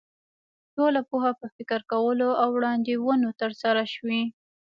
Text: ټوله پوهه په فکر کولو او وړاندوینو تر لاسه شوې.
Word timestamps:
ټوله 0.75 1.01
پوهه 1.09 1.31
په 1.39 1.47
فکر 1.55 1.79
کولو 1.91 2.29
او 2.41 2.49
وړاندوینو 2.57 3.29
تر 3.39 3.49
لاسه 3.61 3.83
شوې. 3.93 4.21